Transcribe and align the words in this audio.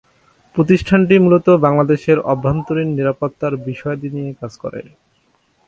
প্রতিষ্ঠানটি 0.55 1.15
মূলত 1.19 1.47
বাংলাদেশের 1.65 2.17
অভ্যন্তরীণ 2.31 2.89
নিরাপত্তার 2.97 3.53
বিষয়াদি 3.67 4.07
নিয়ে 4.15 4.31
কাজ 4.41 4.53
করে। 4.63 4.81